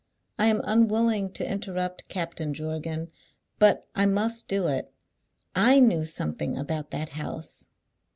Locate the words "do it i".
4.47-5.79